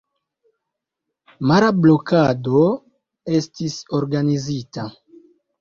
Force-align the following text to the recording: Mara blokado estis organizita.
Mara 1.51 1.69
blokado 1.83 2.63
estis 3.41 3.77
organizita. 4.01 4.91